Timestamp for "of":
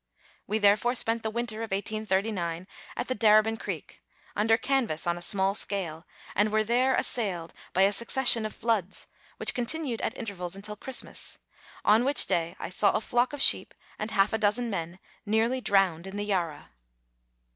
1.59-1.69, 8.47-8.51, 13.31-13.43